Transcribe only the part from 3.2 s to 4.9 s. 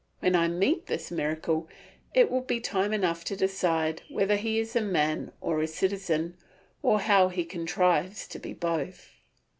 to decide whether he is a